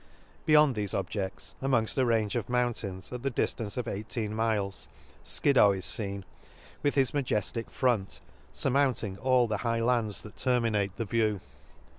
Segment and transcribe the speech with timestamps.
[0.47, 4.87] —Beyond thefe objedls, amongft a range of mountains, at the diftance of eighteen miles,
[5.23, 6.23] Skiddow is feen,
[6.81, 8.19] with his majef tic front,
[8.51, 11.39] furmounting all the high lands that terminate the view.